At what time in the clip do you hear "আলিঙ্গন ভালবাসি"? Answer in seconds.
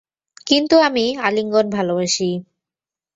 1.21-2.29